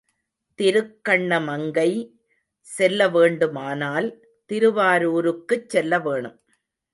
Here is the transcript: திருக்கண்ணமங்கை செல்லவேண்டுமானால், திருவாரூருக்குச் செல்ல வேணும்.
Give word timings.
திருக்கண்ணமங்கை 0.59 2.19
செல்லவேண்டுமானால், 2.77 4.07
திருவாரூருக்குச் 4.51 5.69
செல்ல 5.69 5.99
வேணும். 5.99 6.37